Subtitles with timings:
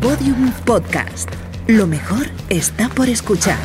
[0.00, 1.28] Podium Podcast.
[1.66, 3.58] Lo mejor está por escuchar.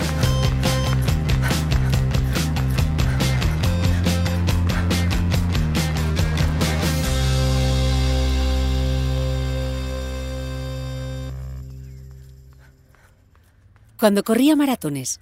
[13.99, 15.19] Cuando corría maratones,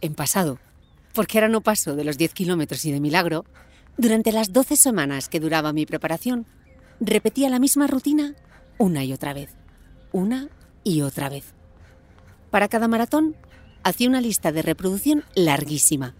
[0.00, 0.58] en pasado,
[1.12, 3.44] porque ahora no paso de los 10 kilómetros y de milagro,
[3.96, 6.46] durante las 12 semanas que duraba mi preparación,
[7.00, 8.34] repetía la misma rutina
[8.78, 9.50] una y otra vez,
[10.12, 10.48] una
[10.84, 11.54] y otra vez.
[12.50, 13.36] Para cada maratón,
[13.82, 16.14] hacía una lista de reproducción larguísima,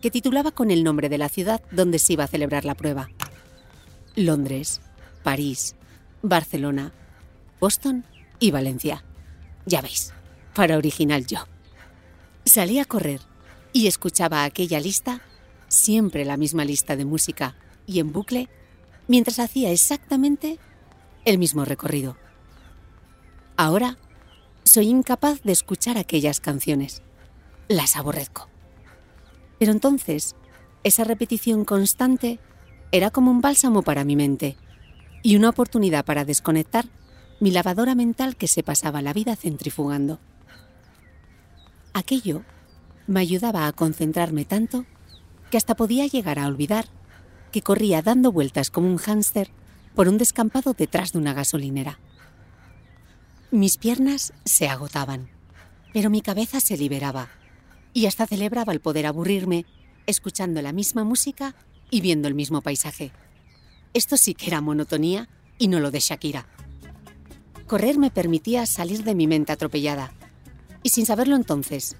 [0.00, 3.08] que titulaba con el nombre de la ciudad donde se iba a celebrar la prueba.
[4.14, 4.80] Londres,
[5.22, 5.74] París,
[6.22, 6.92] Barcelona,
[7.60, 8.04] Boston
[8.38, 9.04] y Valencia.
[9.66, 10.12] Ya veis,
[10.54, 11.40] para original yo.
[12.48, 13.20] Salí a correr
[13.74, 15.20] y escuchaba aquella lista,
[15.68, 17.54] siempre la misma lista de música
[17.86, 18.48] y en bucle,
[19.06, 20.58] mientras hacía exactamente
[21.26, 22.16] el mismo recorrido.
[23.58, 23.98] Ahora
[24.64, 27.02] soy incapaz de escuchar aquellas canciones.
[27.68, 28.48] Las aborrezco.
[29.58, 30.34] Pero entonces,
[30.84, 32.40] esa repetición constante
[32.92, 34.56] era como un bálsamo para mi mente
[35.22, 36.86] y una oportunidad para desconectar
[37.40, 40.18] mi lavadora mental que se pasaba la vida centrifugando.
[41.92, 42.42] Aquello
[43.06, 44.84] me ayudaba a concentrarme tanto
[45.50, 46.86] que hasta podía llegar a olvidar
[47.52, 49.50] que corría dando vueltas como un hámster
[49.94, 51.98] por un descampado detrás de una gasolinera.
[53.50, 55.30] Mis piernas se agotaban,
[55.94, 57.30] pero mi cabeza se liberaba
[57.94, 59.64] y hasta celebraba el poder aburrirme
[60.06, 61.54] escuchando la misma música
[61.90, 63.10] y viendo el mismo paisaje.
[63.94, 66.46] Esto sí que era monotonía y no lo de Shakira.
[67.66, 70.12] Correr me permitía salir de mi mente atropellada
[70.82, 71.96] y sin saberlo entonces,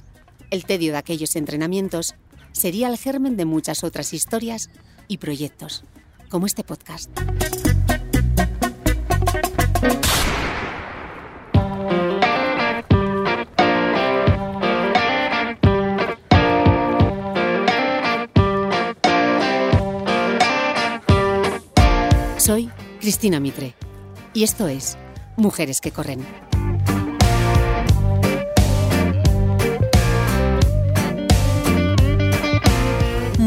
[0.51, 2.15] el tedio de aquellos entrenamientos
[2.53, 4.71] sería el germen de muchas otras historias
[5.07, 5.85] y proyectos,
[6.29, 7.11] como este podcast.
[22.39, 23.75] Soy Cristina Mitre
[24.33, 24.97] y esto es
[25.37, 26.48] Mujeres que Corren.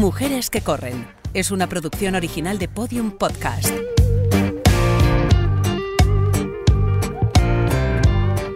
[0.02, 3.70] Mujeres que corren es una producción original de Podium Podcast.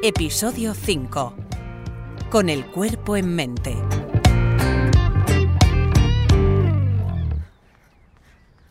[0.03, 1.37] Episodio 5.
[2.31, 3.77] Con el cuerpo en mente.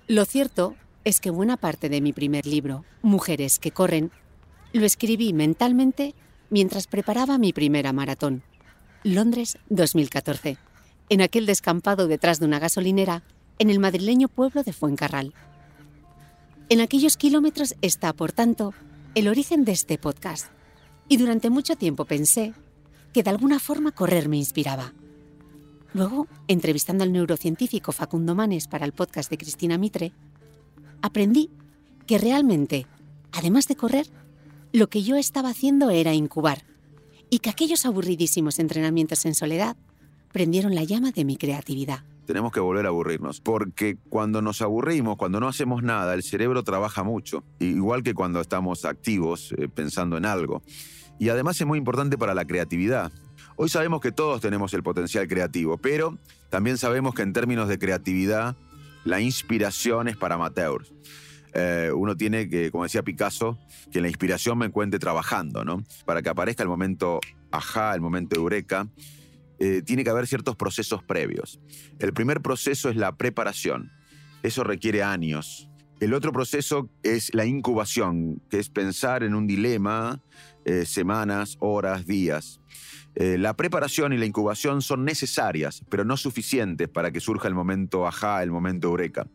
[0.10, 0.76] Lo cierto
[1.06, 4.12] es que buena parte de mi primer libro, Mujeres que corren,
[4.74, 6.14] lo escribí mentalmente
[6.50, 8.44] mientras preparaba mi primera maratón,
[9.06, 10.58] Londres 2014,
[11.10, 13.24] en aquel descampado detrás de una gasolinera
[13.60, 15.34] en el madrileño pueblo de Fuencarral.
[16.70, 18.74] En aquellos kilómetros está, por tanto,
[19.14, 20.48] el origen de este podcast,
[21.08, 22.54] y durante mucho tiempo pensé
[23.14, 24.94] que de alguna forma correr me inspiraba.
[25.94, 30.12] Luego, entrevistando al neurocientífico Facundo Manes para el podcast de Cristina Mitre,
[31.02, 31.50] aprendí
[32.08, 32.88] que realmente,
[33.32, 34.08] además de correr,
[34.74, 36.66] lo que yo estaba haciendo era incubar
[37.30, 39.78] y que aquellos aburridísimos entrenamientos en soledad
[40.36, 42.04] prendieron la llama de mi creatividad.
[42.26, 46.62] Tenemos que volver a aburrirnos, porque cuando nos aburrimos, cuando no hacemos nada, el cerebro
[46.62, 50.62] trabaja mucho, igual que cuando estamos activos eh, pensando en algo.
[51.20, 53.14] Y además es muy importante para la creatividad.
[53.56, 56.18] Hoy sabemos que todos tenemos el potencial creativo, pero
[56.50, 58.58] también sabemos que en términos de creatividad,
[59.06, 60.92] la inspiración es para amateurs.
[61.54, 63.58] Eh, uno tiene que, como decía Picasso,
[63.90, 65.82] que la inspiración me encuentre trabajando, ¿no?
[66.04, 68.90] Para que aparezca el momento ajá, el momento eureka,
[69.60, 71.60] eh, tiene que haber ciertos procesos previos.
[72.00, 73.92] El primer proceso es la preparación.
[74.44, 75.70] Eso requiere años.
[76.00, 80.22] El otro proceso es la incubación, que es pensar en un dilema,
[80.66, 82.60] eh, semanas, horas, días.
[83.16, 87.56] Eh, la preparación y la incubación son necesarias, pero no suficientes para que surja el
[87.56, 89.28] momento ajá, el momento eureka.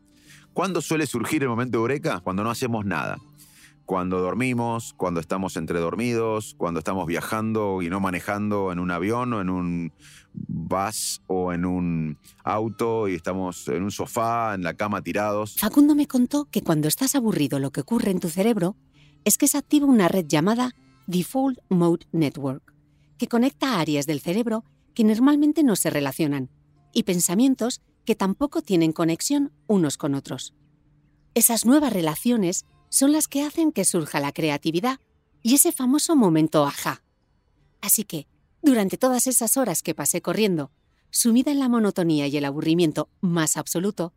[0.52, 2.20] ¿Cuándo suele surgir el momento eureka?
[2.20, 3.16] Cuando no hacemos nada
[3.90, 9.32] cuando dormimos, cuando estamos entre dormidos, cuando estamos viajando y no manejando en un avión
[9.32, 9.92] o en un
[10.32, 15.56] bus o en un auto y estamos en un sofá, en la cama tirados.
[15.58, 18.76] Facundo me contó que cuando estás aburrido lo que ocurre en tu cerebro
[19.24, 20.70] es que se activa una red llamada
[21.08, 22.72] Default Mode Network,
[23.18, 24.62] que conecta áreas del cerebro
[24.94, 26.48] que normalmente no se relacionan
[26.92, 30.54] y pensamientos que tampoco tienen conexión unos con otros.
[31.34, 35.00] Esas nuevas relaciones son las que hacen que surja la creatividad
[35.42, 37.02] y ese famoso momento ajá.
[37.80, 38.26] Así que,
[38.60, 40.70] durante todas esas horas que pasé corriendo
[41.10, 44.12] sumida en la monotonía y el aburrimiento más absoluto,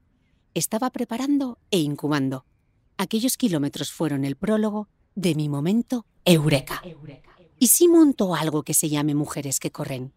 [0.53, 2.45] estaba preparando e incubando.
[2.97, 6.83] Aquellos kilómetros fueron el prólogo de mi momento eureka.
[7.59, 10.13] ¿Y si monto algo que se llame Mujeres que Corren?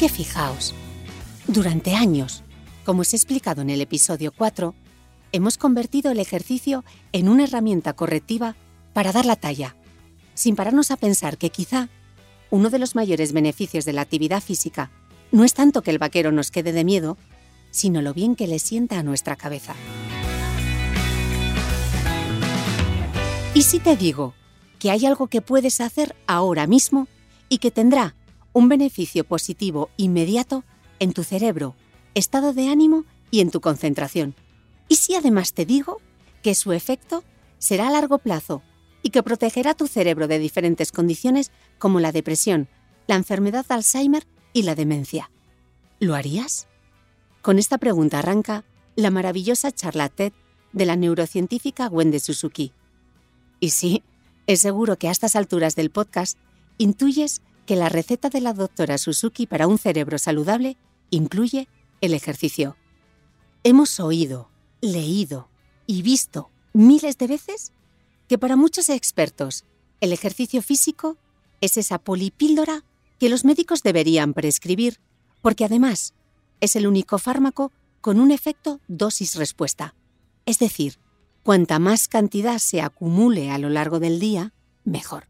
[0.00, 0.74] Que fijaos,
[1.46, 2.42] durante años,
[2.86, 4.74] como os he explicado en el episodio 4,
[5.32, 8.56] hemos convertido el ejercicio en una herramienta correctiva
[8.94, 9.76] para dar la talla,
[10.32, 11.90] sin pararnos a pensar que quizá
[12.48, 14.90] uno de los mayores beneficios de la actividad física
[15.32, 17.18] no es tanto que el vaquero nos quede de miedo,
[17.70, 19.74] sino lo bien que le sienta a nuestra cabeza.
[23.52, 24.32] ¿Y si te digo
[24.78, 27.06] que hay algo que puedes hacer ahora mismo
[27.50, 28.14] y que tendrá
[28.52, 30.64] un beneficio positivo inmediato
[30.98, 31.76] en tu cerebro,
[32.14, 34.34] estado de ánimo y en tu concentración?
[34.88, 36.00] ¿Y si además te digo
[36.42, 37.22] que su efecto
[37.58, 38.62] será a largo plazo
[39.02, 42.68] y que protegerá tu cerebro de diferentes condiciones como la depresión,
[43.06, 45.30] la enfermedad de Alzheimer y la demencia.
[46.00, 46.66] ¿Lo harías?
[47.42, 48.64] Con esta pregunta arranca
[48.96, 50.32] la maravillosa charla TED
[50.72, 52.72] de la neurocientífica Wendy Suzuki.
[53.60, 54.02] Y sí,
[54.46, 56.38] es seguro que a estas alturas del podcast
[56.78, 60.76] intuyes que la receta de la doctora Suzuki para un cerebro saludable
[61.10, 61.68] incluye
[62.00, 62.76] el ejercicio.
[63.62, 64.50] Hemos oído,
[64.80, 65.48] leído
[65.86, 67.72] y visto miles de veces
[68.26, 69.66] que para muchos expertos
[70.00, 71.16] el ejercicio físico
[71.60, 72.82] es esa polipíldora
[73.20, 74.98] que los médicos deberían prescribir,
[75.40, 76.14] porque además
[76.60, 77.70] es el único fármaco
[78.00, 79.94] con un efecto dosis-respuesta.
[80.44, 80.98] Es decir,
[81.44, 85.28] cuanta más cantidad se acumule a lo largo del día, mejor.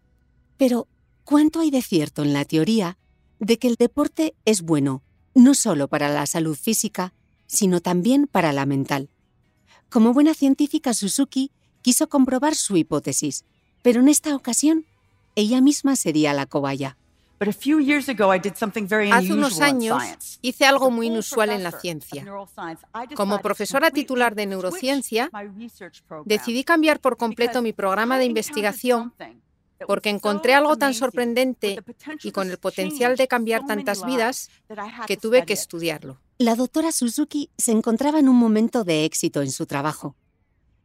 [0.56, 0.88] Pero,
[1.30, 2.98] ¿cuánto hay de cierto en la teoría
[3.38, 7.14] de que el deporte es bueno no solo para la salud física,
[7.46, 9.10] sino también para la mental?
[9.90, 13.44] Como buena científica, Suzuki quiso comprobar su hipótesis,
[13.80, 14.86] pero en esta ocasión
[15.36, 16.96] ella misma sería la cobaya.
[17.38, 20.02] Hace unos años
[20.42, 22.26] hice algo muy inusual en la ciencia.
[23.14, 25.30] Como profesora titular de neurociencia,
[26.24, 29.14] decidí cambiar por completo mi programa de investigación
[29.86, 31.82] porque encontré algo tan sorprendente
[32.22, 34.50] y con el potencial de cambiar tantas vidas
[35.06, 36.20] que tuve que estudiarlo.
[36.38, 40.16] La doctora Suzuki se encontraba en un momento de éxito en su trabajo.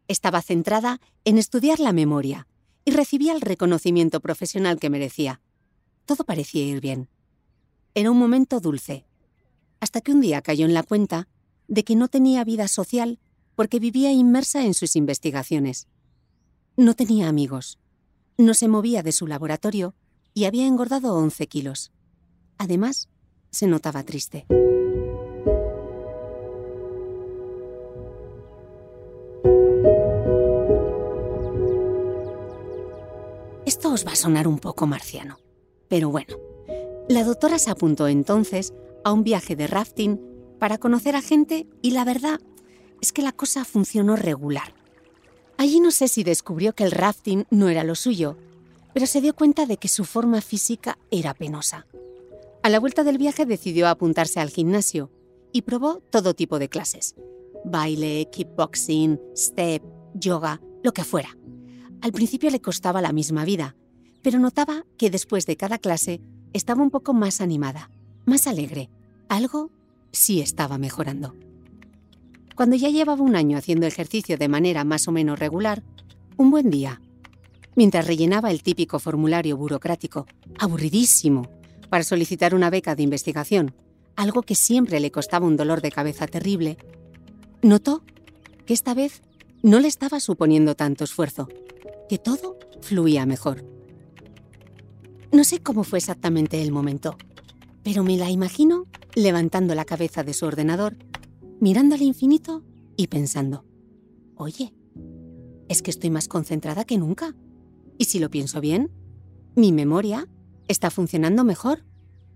[0.07, 2.47] Estaba centrada en estudiar la memoria
[2.83, 5.41] y recibía el reconocimiento profesional que merecía.
[6.05, 7.09] Todo parecía ir bien.
[7.95, 9.05] Era un momento dulce,
[9.79, 11.27] hasta que un día cayó en la cuenta
[11.67, 13.19] de que no tenía vida social
[13.55, 15.87] porque vivía inmersa en sus investigaciones.
[16.77, 17.79] No tenía amigos,
[18.37, 19.95] no se movía de su laboratorio
[20.33, 21.91] y había engordado 11 kilos.
[22.57, 23.09] Además,
[23.49, 24.45] se notaba triste.
[33.65, 35.37] Esto os va a sonar un poco marciano.
[35.87, 36.37] Pero bueno,
[37.07, 38.73] la doctora se apuntó entonces
[39.03, 40.19] a un viaje de rafting
[40.59, 42.39] para conocer a gente y la verdad
[43.01, 44.73] es que la cosa funcionó regular.
[45.57, 48.37] Allí no sé si descubrió que el rafting no era lo suyo,
[48.93, 51.85] pero se dio cuenta de que su forma física era penosa.
[52.63, 55.11] A la vuelta del viaje decidió apuntarse al gimnasio
[55.51, 57.15] y probó todo tipo de clases.
[57.63, 59.83] Baile, kickboxing, step,
[60.13, 61.37] yoga, lo que fuera.
[62.01, 63.75] Al principio le costaba la misma vida,
[64.21, 66.21] pero notaba que después de cada clase
[66.53, 67.89] estaba un poco más animada,
[68.25, 68.89] más alegre.
[69.29, 69.71] Algo
[70.11, 71.35] sí estaba mejorando.
[72.55, 75.83] Cuando ya llevaba un año haciendo ejercicio de manera más o menos regular,
[76.37, 77.01] un buen día,
[77.75, 80.25] mientras rellenaba el típico formulario burocrático,
[80.57, 81.49] aburridísimo,
[81.89, 83.75] para solicitar una beca de investigación,
[84.15, 86.77] algo que siempre le costaba un dolor de cabeza terrible,
[87.61, 88.03] notó
[88.65, 89.21] que esta vez
[89.61, 91.49] no le estaba suponiendo tanto esfuerzo,
[92.07, 93.65] que todo fluía mejor.
[95.33, 97.17] No sé cómo fue exactamente el momento,
[97.83, 100.95] pero me la imagino levantando la cabeza de su ordenador,
[101.59, 102.63] mirando al infinito
[102.97, 103.65] y pensando,
[104.35, 104.73] oye,
[105.67, 107.35] es que estoy más concentrada que nunca.
[107.97, 108.91] Y si lo pienso bien,
[109.55, 110.27] mi memoria
[110.67, 111.83] está funcionando mejor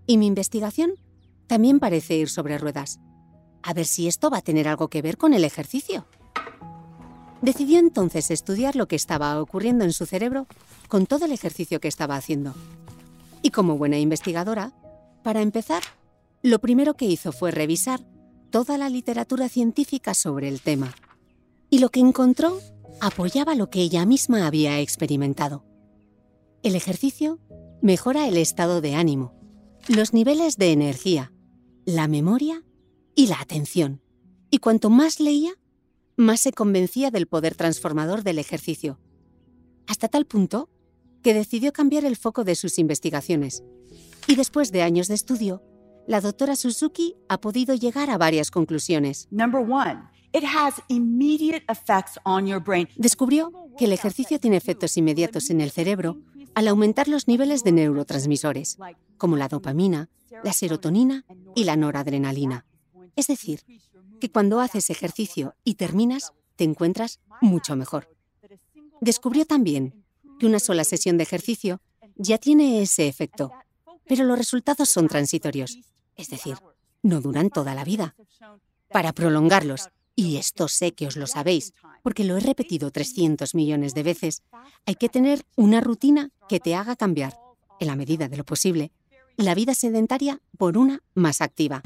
[0.06, 0.94] y mi investigación
[1.48, 3.00] también parece ir sobre ruedas.
[3.62, 6.06] A ver si esto va a tener algo que ver con el ejercicio.
[7.42, 10.48] Decidió entonces estudiar lo que estaba ocurriendo en su cerebro
[10.88, 12.54] con todo el ejercicio que estaba haciendo.
[13.42, 14.74] Y como buena investigadora,
[15.24, 15.84] para empezar,
[16.42, 18.02] lo primero que hizo fue revisar
[18.50, 20.94] toda la literatura científica sobre el tema.
[21.70, 22.60] Y lo que encontró
[23.02, 25.66] apoyaba lo que ella misma había experimentado.
[26.64, 27.40] El ejercicio
[27.82, 29.34] mejora el estado de ánimo,
[29.88, 31.32] los niveles de energía,
[31.86, 32.64] la memoria
[33.16, 34.02] y la atención.
[34.52, 35.52] Y cuanto más leía,
[36.18, 39.00] más se convencía del poder transformador del ejercicio,
[39.88, 40.70] hasta tal punto
[41.24, 43.64] que decidió cambiar el foco de sus investigaciones.
[44.28, 45.64] Y después de años de estudio,
[46.10, 49.28] la doctora Suzuki ha podido llegar a varias conclusiones.
[52.96, 56.18] Descubrió que el ejercicio tiene efectos inmediatos en el cerebro
[56.56, 58.80] al aumentar los niveles de neurotransmisores,
[59.20, 60.10] como la dopamina,
[60.44, 61.26] la serotonina
[61.56, 62.66] y la noradrenalina.
[63.16, 63.62] Es decir,
[64.20, 68.10] que cuando haces ejercicio y terminas, te encuentras mucho mejor.
[69.00, 70.04] Descubrió también
[70.40, 71.82] que una sola sesión de ejercicio
[72.16, 73.52] ya tiene ese efecto,
[74.08, 75.78] pero los resultados son transitorios,
[76.20, 76.58] es decir,
[77.02, 78.16] no duran toda la vida.
[78.90, 81.74] Para prolongarlos, y esto sé que os lo sabéis,
[82.04, 84.44] porque lo he repetido 300 millones de veces,
[84.86, 87.40] hay que tener una rutina que te haga cambiar,
[87.80, 88.92] en la medida de lo posible,
[89.38, 91.82] la vida sedentaria por una más activa.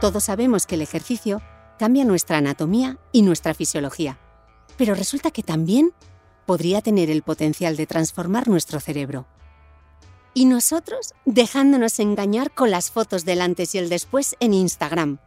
[0.00, 1.42] Todos sabemos que el ejercicio
[1.78, 4.18] cambia nuestra anatomía y nuestra fisiología,
[4.78, 5.92] pero resulta que también
[6.46, 9.26] podría tener el potencial de transformar nuestro cerebro.
[10.34, 15.18] Y nosotros dejándonos engañar con las fotos del antes y el después en Instagram,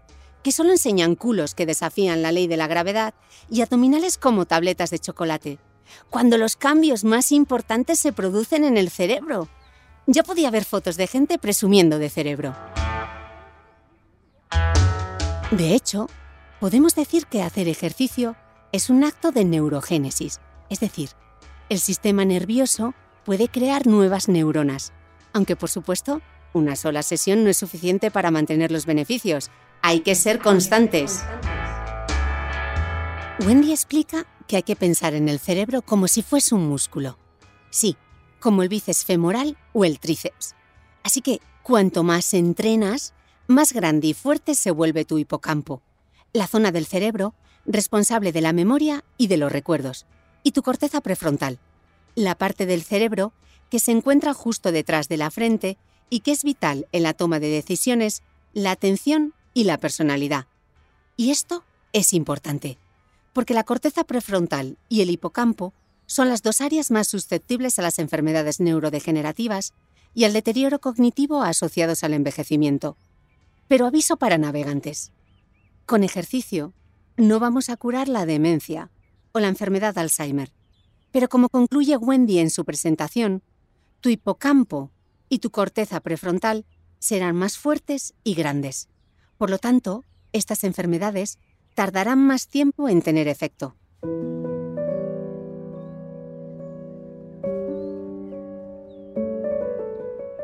[0.44, 3.14] que solo enseñan culos que desafían la ley de la gravedad
[3.50, 5.60] y abdominales como tabletas de chocolate,
[6.10, 9.48] cuando los cambios más importantes se producen en el cerebro.
[10.08, 12.54] Ya podía ver fotos de gente presumiendo de cerebro.
[15.52, 16.10] De hecho,
[16.60, 18.36] podemos decir que hacer ejercicio
[18.74, 21.12] es un acto de neurogénesis, es decir,
[21.70, 22.94] el sistema nervioso
[23.26, 24.94] puede crear nuevas neuronas,
[25.34, 26.22] aunque por supuesto,
[26.54, 31.24] una sola sesión no es suficiente para mantener los beneficios, hay que ser constantes.
[33.46, 37.18] Wendy explica que hay que pensar en el cerebro como si fuese un músculo.
[37.70, 37.96] Sí,
[38.40, 40.56] como el bíceps femoral o el tríceps.
[41.04, 43.14] Así que cuanto más entrenas,
[43.46, 45.82] más grande y fuerte se vuelve tu hipocampo,
[46.34, 50.06] la zona del cerebro responsable de la memoria y de los recuerdos,
[50.44, 51.60] y tu corteza prefrontal,
[52.16, 53.34] la parte del cerebro
[53.70, 55.78] que se encuentra justo detrás de la frente
[56.10, 60.46] y que es vital en la toma de decisiones, la atención y la personalidad.
[61.16, 62.78] Y esto es importante,
[63.34, 65.74] porque la corteza prefrontal y el hipocampo
[66.06, 69.74] son las dos áreas más susceptibles a las enfermedades neurodegenerativas
[70.14, 72.98] y al deterioro cognitivo asociados al envejecimiento.
[73.68, 75.12] Pero aviso para navegantes.
[75.86, 76.74] Con ejercicio,
[77.18, 78.90] no vamos a curar la demencia
[79.34, 80.52] o la enfermedad de Alzheimer.
[81.12, 83.44] Pero como concluye Wendy en su presentación,
[84.00, 84.92] tu hipocampo
[85.30, 86.66] y tu corteza prefrontal
[87.00, 88.90] serán más fuertes y grandes.
[89.38, 91.40] Por lo tanto, estas enfermedades
[91.76, 93.76] tardarán más tiempo en tener efecto.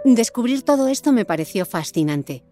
[0.05, 2.43] Descubrir todo esto me pareció fascinante.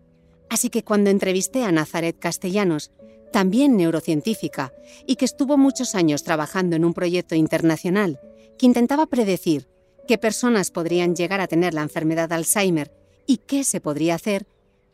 [0.49, 2.91] Así que cuando entrevisté a Nazaret Castellanos,
[3.31, 4.73] también neurocientífica,
[5.05, 8.19] y que estuvo muchos años trabajando en un proyecto internacional
[8.57, 9.70] que intentaba predecir
[10.11, 12.91] qué personas podrían llegar a tener la enfermedad de Alzheimer
[13.25, 14.45] y qué se podría hacer,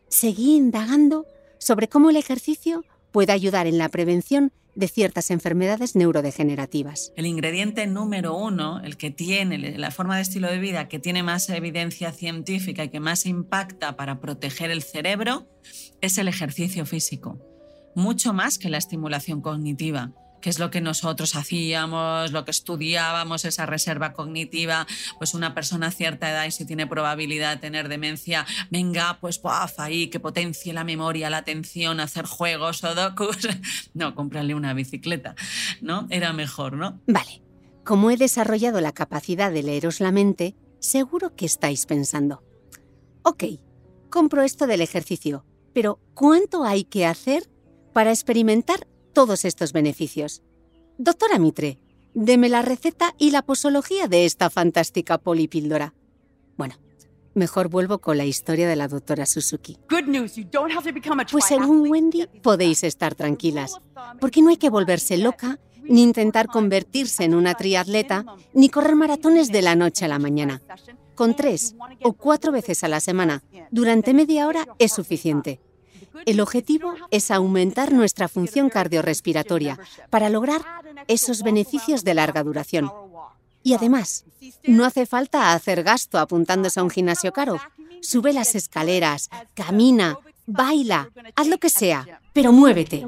[0.10, 1.26] seguí indagando
[1.58, 7.14] sobre cómo el ejercicio puede ayudar en la prevención de ciertas enfermedades neurodegenerativas.
[7.16, 11.24] El ingrediente número uno, el que tiene la forma de estilo de vida que tiene
[11.24, 15.48] más evidencia científica y que más impacta para proteger el cerebro,
[16.00, 17.40] es el ejercicio físico,
[17.96, 23.46] mucho más que la estimulación cognitiva que es lo que nosotros hacíamos, lo que estudiábamos,
[23.46, 27.90] esa reserva cognitiva, pues una persona a cierta edad y si tiene probabilidad de tener
[27.90, 33.38] demencia, venga, pues puaf, ahí que potencie la memoria, la atención, hacer juegos o docus.
[33.94, 35.36] No, cómprale una bicicleta,
[35.82, 36.08] ¿no?
[36.10, 37.02] Era mejor, ¿no?
[37.08, 37.42] Vale.
[37.84, 42.44] Como he desarrollado la capacidad de leeros la mente, seguro que estáis pensando.
[43.24, 43.44] Ok,
[44.10, 47.50] compro esto del ejercicio, pero ¿cuánto hay que hacer
[47.94, 50.44] para experimentar todos estos beneficios.
[51.00, 51.80] Doctora Mitre,
[52.14, 55.96] deme la receta y la posología de esta fantástica polipíldora.
[56.56, 56.76] Bueno,
[57.34, 59.80] mejor vuelvo con la historia de la doctora Suzuki.
[61.32, 63.80] Pues según Wendy, podéis estar tranquilas,
[64.20, 69.52] porque no hay que volverse loca, ni intentar convertirse en una triatleta, ni correr maratones
[69.52, 70.62] de la noche a la mañana.
[71.16, 75.60] Con tres o cuatro veces a la semana, durante media hora, es suficiente.
[76.26, 80.62] El objetivo es aumentar nuestra función cardiorrespiratoria para lograr
[81.08, 82.92] esos beneficios de larga duración.
[83.64, 84.26] Y además,
[84.66, 87.60] no hace falta hacer gasto apuntándose a un gimnasio caro.
[88.02, 93.06] Sube las escaleras, camina, baila, haz lo que sea, pero muévete.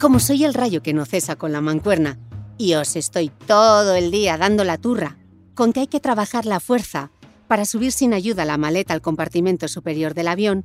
[0.00, 2.18] Como soy el rayo que no cesa con la mancuerna
[2.58, 5.16] y os estoy todo el día dando la turra
[5.54, 7.10] con que hay que trabajar la fuerza
[7.52, 10.64] para subir sin ayuda la maleta al compartimento superior del avión,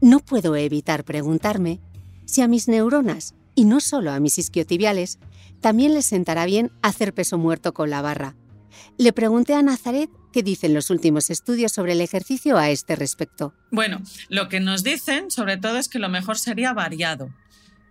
[0.00, 1.82] no puedo evitar preguntarme
[2.24, 5.18] si a mis neuronas, y no solo a mis isquiotibiales,
[5.60, 8.36] también les sentará bien hacer peso muerto con la barra.
[8.96, 13.52] Le pregunté a Nazaret qué dicen los últimos estudios sobre el ejercicio a este respecto.
[13.70, 14.00] Bueno,
[14.30, 17.28] lo que nos dicen sobre todo es que lo mejor sería variado.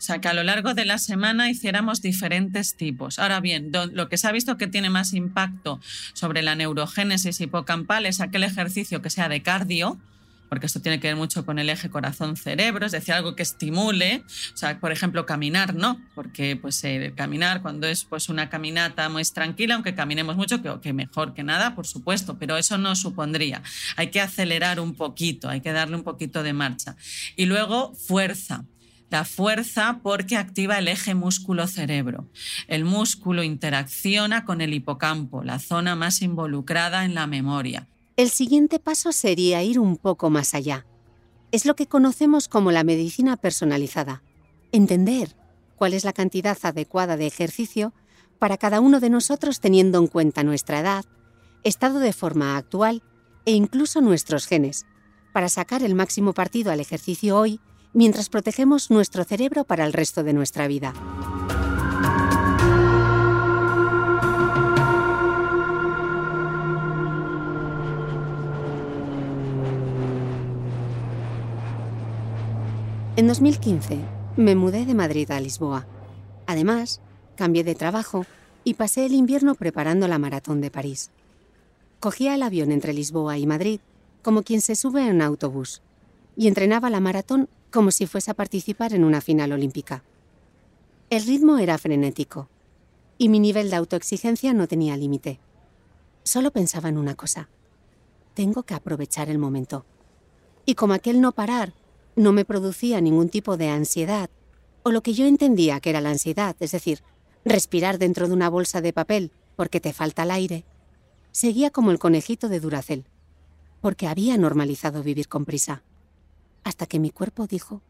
[0.03, 3.19] O sea, que a lo largo de la semana hiciéramos diferentes tipos.
[3.19, 5.79] Ahora bien, lo que se ha visto que tiene más impacto
[6.11, 9.97] sobre la neurogénesis hipocampal es aquel ejercicio que sea de cardio,
[10.49, 14.25] porque esto tiene que ver mucho con el eje corazón-cerebro, es decir, algo que estimule,
[14.53, 19.07] o sea, por ejemplo, caminar, no, porque pues eh, caminar cuando es pues una caminata
[19.07, 22.97] muy tranquila, aunque caminemos mucho, que, que mejor que nada, por supuesto, pero eso no
[22.97, 23.63] supondría.
[23.95, 26.97] Hay que acelerar un poquito, hay que darle un poquito de marcha.
[27.37, 28.65] Y luego, fuerza.
[29.13, 32.27] La fuerza porque activa el eje músculo-cerebro.
[32.67, 37.87] El músculo interacciona con el hipocampo, la zona más involucrada en la memoria.
[38.17, 40.87] El siguiente paso sería ir un poco más allá.
[41.51, 44.23] Es lo que conocemos como la medicina personalizada.
[44.71, 45.35] Entender
[45.75, 47.93] cuál es la cantidad adecuada de ejercicio
[48.39, 51.05] para cada uno de nosotros teniendo en cuenta nuestra edad,
[51.63, 53.03] estado de forma actual
[53.45, 54.87] e incluso nuestros genes,
[55.33, 57.59] para sacar el máximo partido al ejercicio hoy
[57.93, 60.93] mientras protegemos nuestro cerebro para el resto de nuestra vida.
[73.15, 73.99] En 2015
[74.37, 75.85] me mudé de Madrid a Lisboa.
[76.47, 76.99] Además,
[77.35, 78.25] cambié de trabajo
[78.63, 81.11] y pasé el invierno preparando la maratón de París.
[81.99, 83.79] Cogía el avión entre Lisboa y Madrid
[84.23, 85.83] como quien se sube en un autobús
[86.35, 90.03] y entrenaba la maratón como si fuese a participar en una final olímpica.
[91.09, 92.47] El ritmo era frenético
[93.17, 95.39] y mi nivel de autoexigencia no tenía límite.
[96.23, 97.49] Solo pensaba en una cosa.
[98.35, 99.85] Tengo que aprovechar el momento.
[100.67, 101.73] Y como aquel no parar
[102.15, 104.29] no me producía ningún tipo de ansiedad,
[104.83, 107.01] o lo que yo entendía que era la ansiedad, es decir,
[107.43, 110.63] respirar dentro de una bolsa de papel porque te falta el aire,
[111.31, 113.05] seguía como el conejito de Duracel,
[113.81, 115.81] porque había normalizado vivir con prisa
[116.63, 117.81] hasta que mi cuerpo dijo,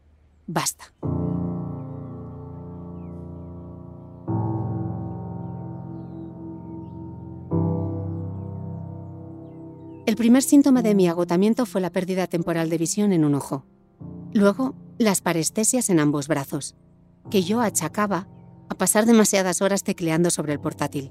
[0.46, 0.92] basta.
[10.06, 13.64] El primer síntoma de mi agotamiento fue la pérdida temporal de visión en un ojo.
[14.32, 16.76] Luego, las parestesias en ambos brazos,
[17.30, 18.28] que yo achacaba
[18.68, 21.10] a pasar demasiadas horas tecleando sobre el portátil.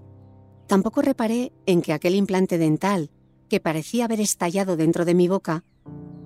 [0.68, 3.10] Tampoco reparé en que aquel implante dental,
[3.50, 5.64] que parecía haber estallado dentro de mi boca,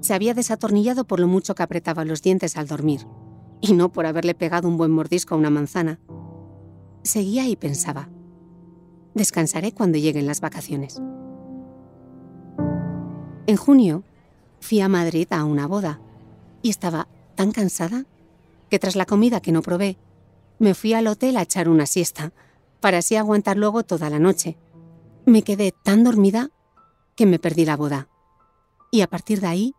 [0.01, 3.07] se había desatornillado por lo mucho que apretaba los dientes al dormir,
[3.61, 5.99] y no por haberle pegado un buen mordisco a una manzana.
[7.03, 8.09] Seguía y pensaba,
[9.13, 11.01] descansaré cuando lleguen las vacaciones.
[13.47, 14.03] En junio,
[14.59, 16.01] fui a Madrid a una boda,
[16.61, 18.05] y estaba tan cansada
[18.69, 19.97] que tras la comida que no probé,
[20.59, 22.33] me fui al hotel a echar una siesta,
[22.79, 24.57] para así aguantar luego toda la noche.
[25.25, 26.49] Me quedé tan dormida
[27.15, 28.07] que me perdí la boda.
[28.91, 29.75] Y a partir de ahí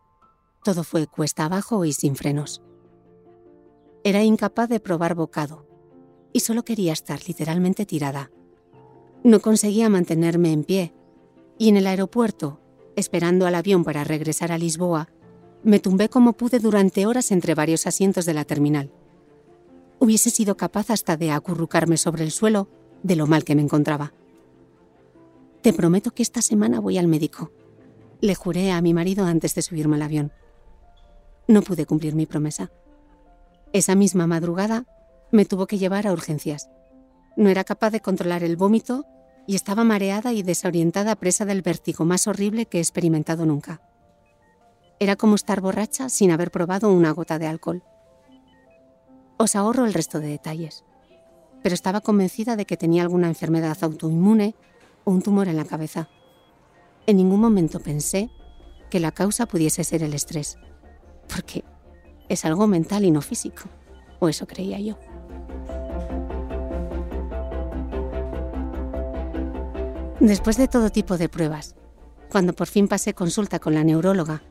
[0.62, 2.62] todo fue cuesta abajo y sin frenos.
[4.04, 5.66] Era incapaz de probar bocado
[6.32, 8.30] y solo quería estar literalmente tirada.
[9.24, 10.94] No conseguía mantenerme en pie
[11.58, 12.60] y en el aeropuerto,
[12.96, 15.08] esperando al avión para regresar a Lisboa,
[15.64, 18.92] me tumbé como pude durante horas entre varios asientos de la terminal.
[19.98, 22.68] Hubiese sido capaz hasta de acurrucarme sobre el suelo
[23.02, 24.12] de lo mal que me encontraba.
[25.62, 27.50] Te prometo que esta semana voy al médico,
[28.20, 30.32] le juré a mi marido antes de subirme al avión
[31.48, 32.70] no pude cumplir mi promesa.
[33.72, 34.84] Esa misma madrugada
[35.32, 36.70] me tuvo que llevar a urgencias.
[37.36, 39.06] No era capaz de controlar el vómito
[39.46, 43.80] y estaba mareada y desorientada presa del vértigo más horrible que he experimentado nunca.
[45.00, 47.82] Era como estar borracha sin haber probado una gota de alcohol.
[49.38, 50.84] Os ahorro el resto de detalles,
[51.62, 54.54] pero estaba convencida de que tenía alguna enfermedad autoinmune
[55.04, 56.10] o un tumor en la cabeza.
[57.06, 58.28] En ningún momento pensé
[58.90, 60.58] que la causa pudiese ser el estrés
[61.28, 61.64] porque
[62.28, 63.64] es algo mental y no físico,
[64.18, 64.98] o eso creía yo.
[70.20, 71.76] Después de todo tipo de pruebas,
[72.28, 74.42] cuando por fin pasé consulta con la neuróloga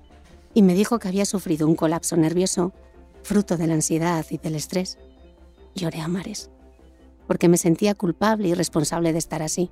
[0.53, 2.73] y me dijo que había sufrido un colapso nervioso,
[3.21, 4.97] fruto de la ansiedad y del estrés,
[5.75, 6.49] lloré a mares,
[7.27, 9.69] porque me sentía culpable y responsable de estar así.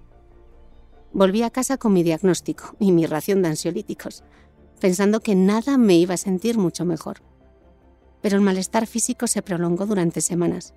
[1.13, 4.23] Volví a casa con mi diagnóstico y mi ración de ansiolíticos,
[4.79, 7.21] pensando que nada me iba a sentir mucho mejor.
[8.21, 10.73] Pero el malestar físico se prolongó durante semanas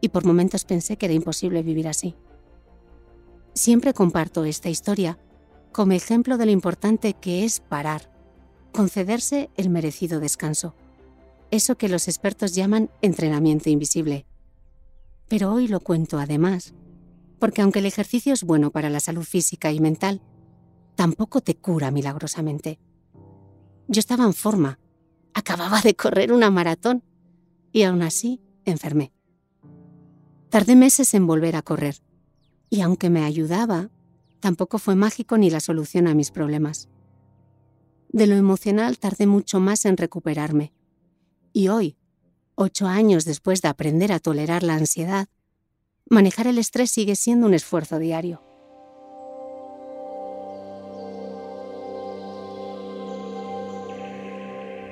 [0.00, 2.14] y por momentos pensé que era imposible vivir así.
[3.54, 5.18] Siempre comparto esta historia
[5.72, 8.10] como ejemplo de lo importante que es parar,
[8.72, 10.74] concederse el merecido descanso,
[11.50, 14.26] eso que los expertos llaman entrenamiento invisible.
[15.28, 16.74] Pero hoy lo cuento además,
[17.38, 20.20] porque aunque el ejercicio es bueno para la salud física y mental,
[20.94, 22.78] tampoco te cura milagrosamente.
[23.88, 24.78] Yo estaba en forma,
[25.34, 27.02] acababa de correr una maratón
[27.72, 29.12] y aún así enfermé.
[30.48, 31.96] Tardé meses en volver a correr
[32.68, 33.90] y aunque me ayudaba,
[34.40, 36.88] tampoco fue mágico ni la solución a mis problemas.
[38.08, 40.72] De lo emocional tardé mucho más en recuperarme.
[41.52, 41.96] Y hoy,
[42.54, 45.28] ocho años después de aprender a tolerar la ansiedad,
[46.08, 48.42] manejar el estrés sigue siendo un esfuerzo diario.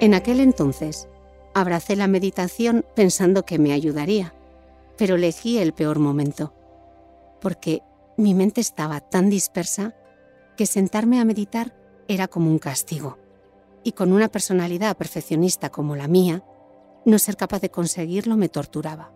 [0.01, 1.09] En aquel entonces,
[1.53, 4.35] abracé la meditación pensando que me ayudaría,
[4.97, 6.55] pero elegí el peor momento,
[7.43, 7.83] porque
[8.17, 9.95] mi mente estaba tan dispersa
[10.57, 11.77] que sentarme a meditar
[12.09, 13.19] era como un castigo.
[13.85, 16.45] Y con una personalidad perfeccionista como la mía,
[17.05, 19.13] no ser capaz de conseguirlo me torturaba.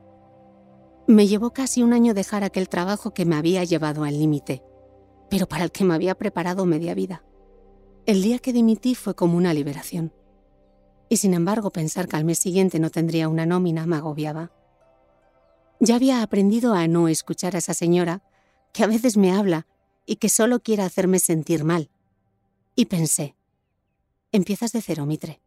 [1.07, 4.62] Me llevó casi un año dejar aquel trabajo que me había llevado al límite,
[5.31, 7.25] pero para el que me había preparado media vida.
[8.05, 10.12] El día que dimití fue como una liberación.
[11.09, 14.51] Y sin embargo pensar que al mes siguiente no tendría una nómina me agobiaba.
[15.81, 18.23] Ya había aprendido a no escuchar a esa señora
[18.73, 19.67] que a veces me habla
[20.07, 21.90] y que solo quiere hacerme sentir mal,
[22.77, 23.37] y pensé,
[24.33, 25.40] empiezas de cero, Mitre.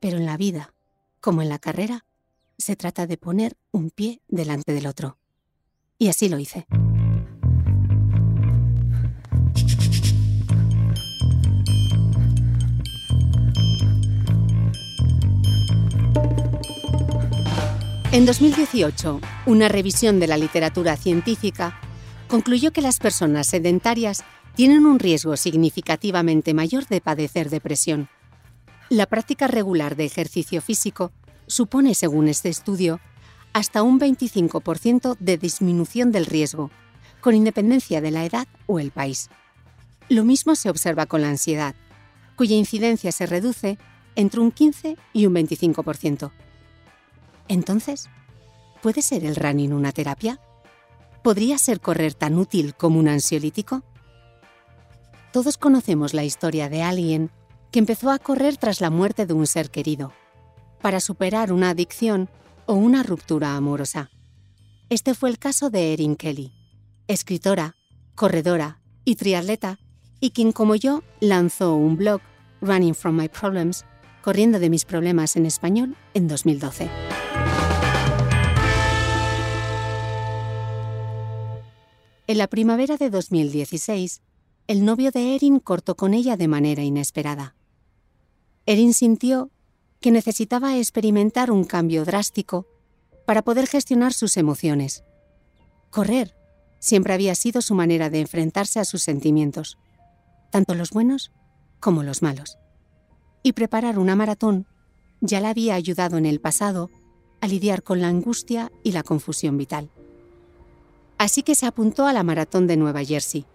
[0.00, 0.72] Pero en la vida,
[1.20, 2.04] como en la carrera,
[2.58, 5.18] se trata de poner un pie delante del otro.
[5.98, 6.66] Y así lo hice.
[18.14, 21.76] En 2018, una revisión de la literatura científica
[22.28, 24.22] concluyó que las personas sedentarias
[24.54, 28.08] tienen un riesgo significativamente mayor de padecer depresión.
[28.88, 31.10] La práctica regular de ejercicio físico
[31.48, 33.00] supone, según este estudio,
[33.52, 36.70] hasta un 25% de disminución del riesgo,
[37.20, 39.28] con independencia de la edad o el país.
[40.08, 41.74] Lo mismo se observa con la ansiedad,
[42.36, 43.76] cuya incidencia se reduce
[44.14, 46.30] entre un 15 y un 25%.
[47.48, 48.08] Entonces,
[48.82, 50.40] ¿puede ser el running una terapia?
[51.22, 53.82] ¿Podría ser correr tan útil como un ansiolítico?
[55.32, 57.30] Todos conocemos la historia de alguien
[57.70, 60.12] que empezó a correr tras la muerte de un ser querido,
[60.80, 62.28] para superar una adicción
[62.66, 64.10] o una ruptura amorosa.
[64.90, 66.52] Este fue el caso de Erin Kelly,
[67.08, 67.74] escritora,
[68.14, 69.80] corredora y triatleta,
[70.20, 72.20] y quien como yo lanzó un blog,
[72.60, 73.84] Running from My Problems,
[74.24, 76.88] corriendo de mis problemas en español, en 2012.
[82.26, 84.22] En la primavera de 2016,
[84.66, 87.54] el novio de Erin cortó con ella de manera inesperada.
[88.64, 89.50] Erin sintió
[90.00, 92.66] que necesitaba experimentar un cambio drástico
[93.26, 95.04] para poder gestionar sus emociones.
[95.90, 96.34] Correr
[96.78, 99.76] siempre había sido su manera de enfrentarse a sus sentimientos,
[100.50, 101.30] tanto los buenos
[101.78, 102.56] como los malos.
[103.44, 104.66] Y preparar una maratón
[105.20, 106.90] ya la había ayudado en el pasado
[107.40, 109.90] a lidiar con la angustia y la confusión vital.
[111.18, 113.46] Así que se apuntó a la maratón de Nueva Jersey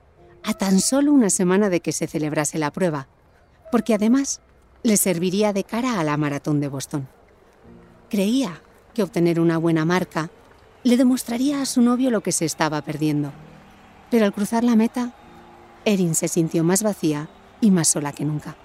[0.43, 3.09] a tan solo una semana de que se celebrase la prueba,
[3.71, 4.39] porque además
[4.83, 7.09] le serviría de cara a la maratón de Boston.
[8.09, 8.61] Creía
[8.93, 10.31] que obtener una buena marca
[10.83, 13.31] le demostraría a su novio lo que se estaba perdiendo.
[14.09, 15.13] Pero al cruzar la meta,
[15.83, 18.55] Erin se sintió más vacía y más sola que nunca.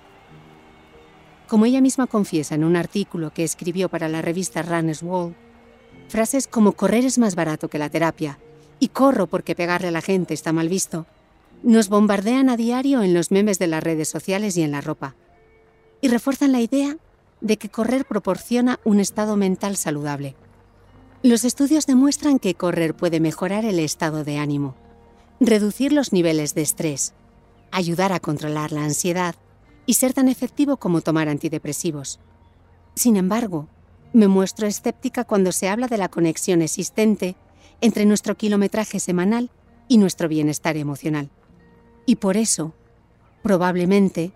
[1.49, 5.35] Como ella misma confiesa en un artículo que escribió para la revista Runner's World,
[6.09, 8.39] frases como correr es más barato que la terapia
[8.79, 11.07] y corro porque pegarle a la gente está mal visto
[11.65, 15.15] nos bombardean a diario en los memes de las redes sociales y en la ropa,
[16.03, 16.99] y refuerzan la idea
[17.41, 20.37] de que correr proporciona un estado mental saludable.
[21.23, 24.77] Los estudios demuestran que correr puede mejorar el estado de ánimo,
[25.41, 27.15] reducir los niveles de estrés,
[27.71, 29.35] ayudar a controlar la ansiedad
[29.87, 32.21] y ser tan efectivo como tomar antidepresivos.
[32.95, 33.69] Sin embargo,
[34.13, 37.37] me muestro escéptica cuando se habla de la conexión existente
[37.81, 39.51] entre nuestro kilometraje semanal
[39.89, 41.31] y nuestro bienestar emocional.
[42.07, 42.75] Y por eso,
[43.43, 44.33] probablemente,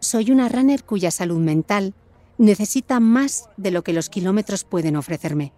[0.00, 1.94] soy una runner cuya salud mental
[2.38, 5.52] necesita más de lo que los kilómetros pueden ofrecerme.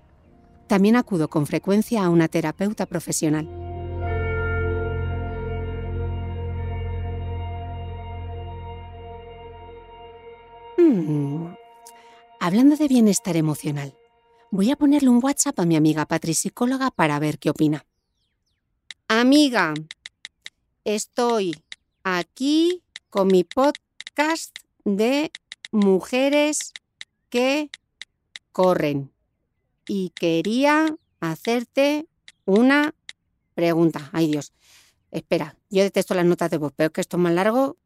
[0.66, 3.73] También acudo con frecuencia a una terapeuta profesional.
[10.76, 11.54] Hmm.
[12.40, 13.94] Hablando de bienestar emocional,
[14.50, 17.84] voy a ponerle un WhatsApp a mi amiga Patri Psicóloga para ver qué opina.
[19.08, 19.74] Amiga,
[20.84, 21.54] estoy
[22.02, 25.30] aquí con mi podcast de
[25.70, 26.72] mujeres
[27.30, 27.70] que
[28.52, 29.10] corren.
[29.86, 32.06] Y quería hacerte
[32.44, 32.94] una
[33.54, 34.10] pregunta.
[34.12, 34.52] Ay Dios.
[35.10, 37.76] Espera, yo detesto las notas de voz, pero es que esto es más largo.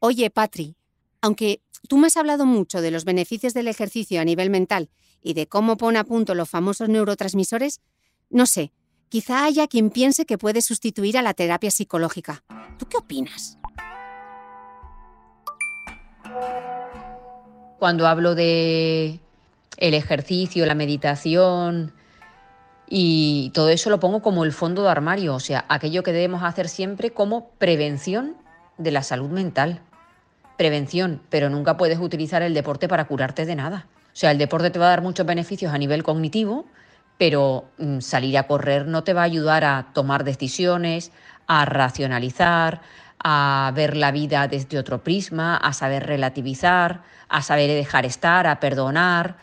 [0.00, 0.74] Oye, Patri,
[1.20, 4.88] aunque tú me has hablado mucho de los beneficios del ejercicio a nivel mental
[5.22, 7.80] y de cómo pone a punto los famosos neurotransmisores,
[8.30, 8.72] no sé,
[9.08, 12.44] quizá haya quien piense que puede sustituir a la terapia psicológica.
[12.78, 13.58] ¿Tú qué opinas?
[17.78, 19.20] Cuando hablo de
[19.76, 21.92] el ejercicio, la meditación
[22.88, 26.42] y todo eso lo pongo como el fondo de armario, o sea, aquello que debemos
[26.42, 28.36] hacer siempre como prevención
[28.78, 29.82] de la salud mental.
[30.56, 33.86] Prevención, pero nunca puedes utilizar el deporte para curarte de nada.
[34.06, 36.66] O sea, el deporte te va a dar muchos beneficios a nivel cognitivo,
[37.18, 41.12] pero mm, salir a correr no te va a ayudar a tomar decisiones,
[41.46, 42.80] a racionalizar,
[43.22, 48.60] a ver la vida desde otro prisma, a saber relativizar, a saber dejar estar, a
[48.60, 49.36] perdonar,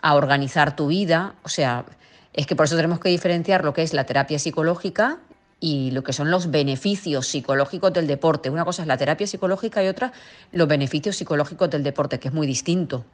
[0.00, 1.34] a organizar tu vida.
[1.42, 1.84] O sea,
[2.32, 5.18] es que por eso tenemos que diferenciar lo que es la terapia psicológica
[5.60, 8.50] y lo que son los beneficios psicológicos del deporte.
[8.50, 10.12] Una cosa es la terapia psicológica y otra
[10.52, 13.04] los beneficios psicológicos del deporte, que es muy distinto.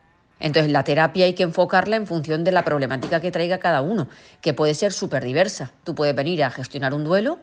[0.41, 4.09] Entonces la terapia hay que enfocarla en función de la problemática que traiga cada uno,
[4.41, 5.73] que puede ser súper diversa.
[5.85, 7.39] Tú puedes venir a gestionar un duelo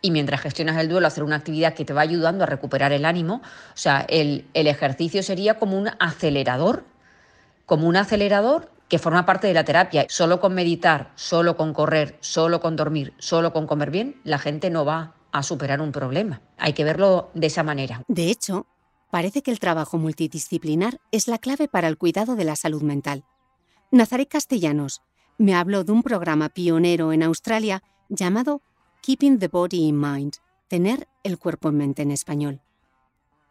[0.00, 3.04] y mientras gestionas el duelo hacer una actividad que te va ayudando a recuperar el
[3.04, 3.42] ánimo.
[3.74, 6.84] O sea, el, el ejercicio sería como un acelerador,
[7.66, 10.04] como un acelerador que forma parte de la terapia.
[10.10, 14.68] Solo con meditar, solo con correr, solo con dormir, solo con comer bien, la gente
[14.68, 16.42] no va a superar un problema.
[16.58, 18.02] Hay que verlo de esa manera.
[18.08, 18.66] De hecho,
[19.10, 23.24] parece que el trabajo multidisciplinar es la clave para el cuidado de la salud mental.
[23.92, 25.02] Nazaret Castellanos
[25.38, 28.60] me habló de un programa pionero en Australia llamado
[29.02, 30.34] Keeping the Body in Mind,
[30.66, 32.60] tener el cuerpo en mente en español.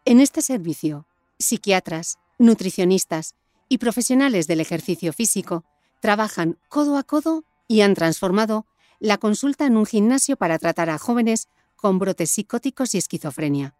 [0.04, 3.36] En este servicio, psiquiatras, nutricionistas
[3.70, 5.64] y profesionales del ejercicio físico
[6.02, 8.66] trabajan codo a codo y han transformado
[9.00, 13.76] la consulta en un gimnasio para tratar a jóvenes con brotes psicóticos y esquizofrenia.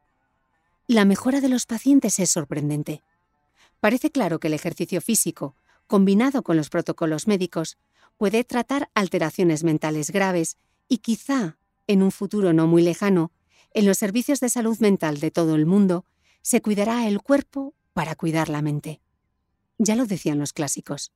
[0.88, 3.04] La mejora de los pacientes es sorprendente.
[3.80, 5.56] Parece claro que el ejercicio físico,
[5.88, 7.78] combinado con los protocolos médicos,
[8.18, 13.32] puede tratar alteraciones mentales graves y quizá en un futuro no muy lejano,
[13.74, 16.06] en los servicios de salud mental de todo el mundo,
[16.42, 19.02] se cuidará el cuerpo para cuidar la mente.
[19.82, 21.14] Ya lo decían los clásicos.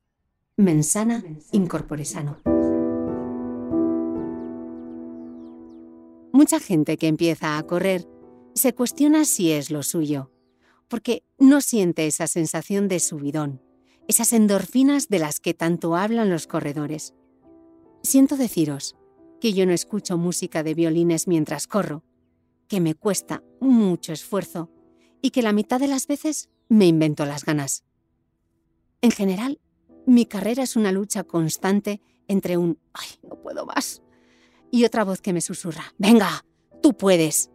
[0.56, 1.22] Mensana
[1.52, 2.38] incorpore sano.
[6.32, 8.08] Mucha gente que empieza a correr
[8.54, 10.32] se cuestiona si es lo suyo,
[10.88, 13.60] porque no siente esa sensación de subidón,
[14.08, 17.14] esas endorfinas de las que tanto hablan los corredores.
[18.02, 18.96] Siento deciros
[19.40, 22.02] que yo no escucho música de violines mientras corro,
[22.66, 24.70] que me cuesta mucho esfuerzo
[25.20, 27.84] y que la mitad de las veces me invento las ganas.
[29.04, 29.60] En general,
[30.06, 34.00] mi carrera es una lucha constante entre un ¡ay, no puedo más!
[34.70, 36.46] y otra voz que me susurra ¡venga,
[36.82, 37.50] tú puedes!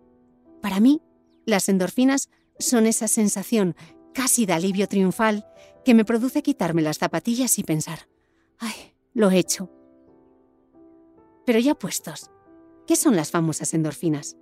[0.62, 1.02] Para mí,
[1.48, 3.76] las endorfinas son esa sensación
[4.14, 5.48] casi de alivio triunfal
[5.84, 8.08] que me produce quitarme las zapatillas y pensar
[8.60, 9.72] ¡ay, lo he hecho!
[11.48, 12.30] Pero ya puestos,
[12.86, 14.38] ¿qué son las famosas endorfinas?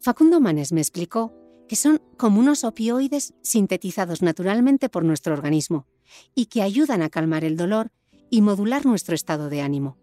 [0.00, 1.32] Facundo Manes me explicó
[1.68, 5.86] que son como unos opioides sintetizados naturalmente por nuestro organismo
[6.34, 7.90] y que ayudan a calmar el dolor
[8.30, 9.98] y modular nuestro estado de ánimo.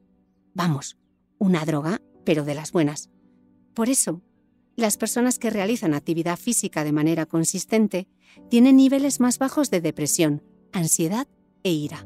[0.53, 0.97] Vamos,
[1.37, 3.09] una droga, pero de las buenas.
[3.73, 4.21] Por eso,
[4.75, 8.07] las personas que realizan actividad física de manera consistente
[8.49, 11.27] tienen niveles más bajos de depresión, ansiedad
[11.63, 12.05] e ira.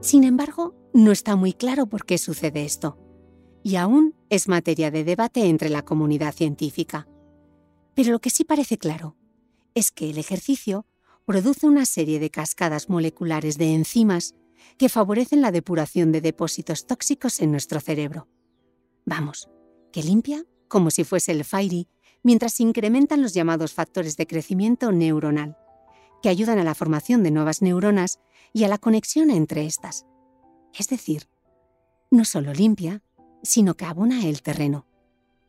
[0.00, 2.96] Sin embargo, no está muy claro por qué sucede esto,
[3.62, 7.08] y aún es materia de debate entre la comunidad científica.
[7.94, 9.16] Pero lo que sí parece claro
[9.78, 10.86] es que el ejercicio
[11.24, 14.34] produce una serie de cascadas moleculares de enzimas
[14.76, 18.28] que favorecen la depuración de depósitos tóxicos en nuestro cerebro.
[19.04, 19.48] Vamos,
[19.92, 21.88] que limpia como si fuese el FAIRI,
[22.22, 25.56] mientras se incrementan los llamados factores de crecimiento neuronal,
[26.22, 28.18] que ayudan a la formación de nuevas neuronas
[28.52, 30.04] y a la conexión entre estas.
[30.76, 31.28] Es decir,
[32.10, 33.02] no solo limpia,
[33.42, 34.87] sino que abona el terreno.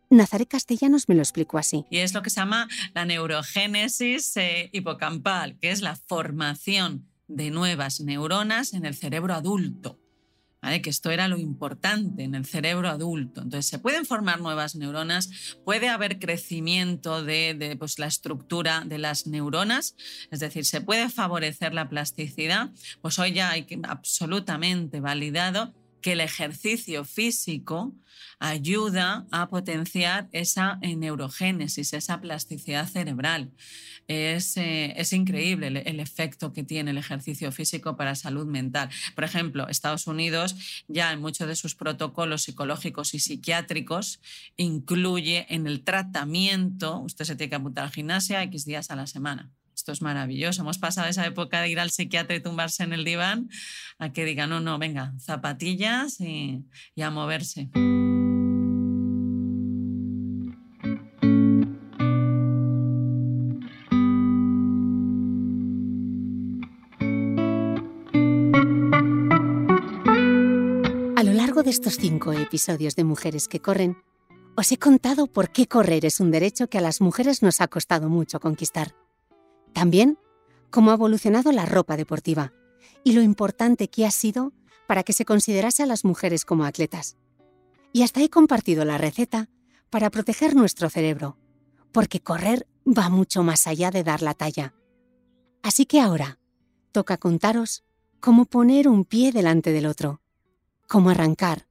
[0.09, 1.85] Nazaret Castellanos me lo explicó así.
[1.89, 7.51] Y es lo que se llama la neurogénesis eh, hipocampal, que es la formación de
[7.51, 9.99] nuevas neuronas en el cerebro adulto
[10.81, 13.41] que esto era lo importante en el cerebro adulto.
[13.41, 19.25] Entonces, se pueden formar nuevas neuronas, puede haber crecimiento de, pues, la estructura de las
[19.25, 19.95] neuronas,
[20.31, 22.71] es decir, se puede favorecer la plasticidad.
[23.01, 27.93] Pues hoy ya hay absolutamente validado que el ejercicio físico
[28.39, 33.51] ayuda a potenciar esa neurogénesis, esa plasticidad cerebral.
[34.07, 38.89] Es, eh, increíble el, efecto que tiene el ejercicio físico para salud mental.
[39.13, 40.55] Por ejemplo, Estados Unidos
[40.87, 44.19] ya en muchos de sus protocolos psicológicos y psiquiátricos
[44.57, 49.05] incluye en el tratamiento, usted se tiene que apuntar al gimnasia X días a la
[49.05, 49.51] semana.
[49.79, 50.61] Esto es maravilloso.
[50.61, 53.49] Hemos pasado esa época de ir al psiquiatra y tumbarse en el diván
[53.97, 56.65] a que diga, no, no, venga, zapatillas y,
[56.95, 57.69] y a moverse.
[71.15, 73.95] A lo largo de estos cinco episodios de Mujeres que Corren,
[74.57, 77.69] os he contado por qué correr es un derecho que a las mujeres nos ha
[77.69, 78.93] costado mucho conquistar.
[79.73, 80.17] También
[80.69, 82.53] cómo ha evolucionado la ropa deportiva
[83.03, 84.53] y lo importante que ha sido
[84.87, 87.17] para que se considerase a las mujeres como atletas.
[87.93, 89.49] Y hasta he compartido la receta
[89.89, 91.37] para proteger nuestro cerebro,
[91.91, 94.73] porque correr va mucho más allá de dar la talla.
[95.61, 96.39] Así que ahora
[96.91, 97.83] toca contaros
[98.19, 100.21] cómo poner un pie delante del otro,
[100.87, 101.67] cómo arrancar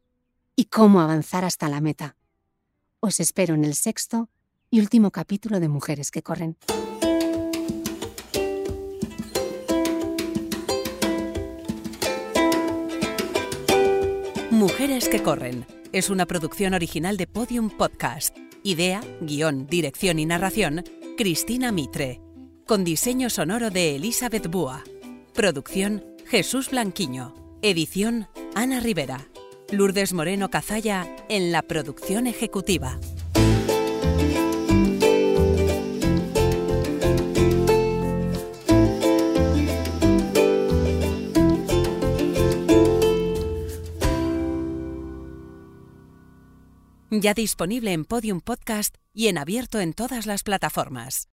[0.56, 2.16] y cómo avanzar hasta la meta.
[3.00, 4.28] Os espero en el sexto
[4.70, 6.56] y último capítulo de Mujeres que Corren.
[14.58, 18.36] Mujeres que corren es una producción original de Podium Podcast.
[18.64, 20.82] Idea, guion, dirección y narración,
[21.16, 22.20] Cristina Mitre.
[22.66, 24.82] Con diseño sonoro de Elizabeth Búa.
[25.32, 27.36] Producción, Jesús Blanquiño.
[27.62, 29.28] Edición, Ana Rivera.
[29.70, 32.98] Lourdes Moreno Cazalla en la producción ejecutiva.
[47.10, 51.26] Ya disponible en Podium Podcast y en abierto en todas las plataformas.